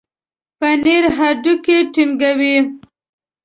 [0.59, 2.55] پنېر هډوکي ټينګوي.